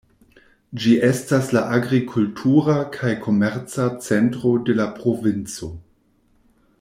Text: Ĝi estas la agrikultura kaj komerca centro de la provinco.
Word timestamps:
Ĝi 0.83 0.93
estas 1.09 1.49
la 1.57 1.61
agrikultura 1.75 2.79
kaj 2.97 3.13
komerca 3.27 3.87
centro 4.07 4.55
de 4.71 4.79
la 4.83 4.91
provinco. 5.01 5.71